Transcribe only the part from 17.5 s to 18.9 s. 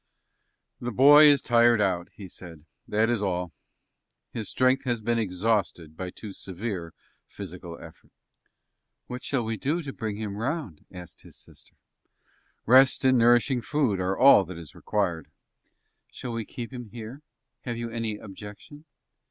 Have you any objection?"